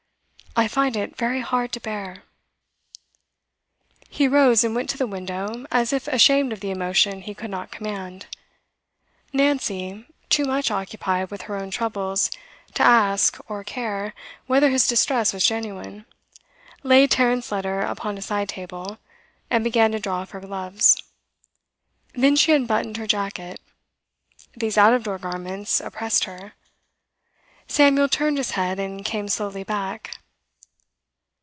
[0.53, 2.23] I find it very hard to bear.'
[4.09, 7.49] He rose and went to the window, as if ashamed of the emotion he could
[7.49, 8.25] not command.
[9.31, 12.29] Nancy, too much occupied with her own troubles
[12.73, 14.13] to ask or care
[14.45, 16.05] whether his distress was genuine,
[16.83, 18.97] laid Tarrant's letter upon a side table,
[19.49, 21.01] and began to draw off her gloves.
[22.13, 23.61] Then she unbuttoned her jacket.
[24.53, 26.55] These out of door garments oppressed her.
[27.69, 30.17] Samuel turned his head and came slowly back.